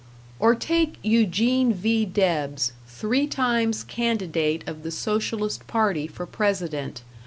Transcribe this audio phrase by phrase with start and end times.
[0.39, 2.05] Or take Eugene V.
[2.05, 7.03] Debs, three times candidate of the Socialist Party for President.